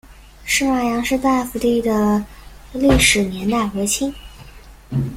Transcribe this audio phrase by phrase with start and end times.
[0.45, 2.25] 石码杨氏大夫第的
[2.73, 4.11] 历史年代为清。